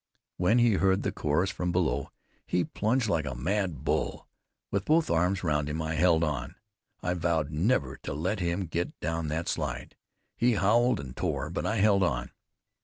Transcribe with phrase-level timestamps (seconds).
[0.37, 2.09] When he heard the chorus from below,
[2.47, 4.27] he plunged like a mad bull.
[4.71, 6.55] With both arms round him I held on.
[7.03, 9.95] I vowed never to let him get down that slide.
[10.35, 12.31] He howled and tore, but I held on.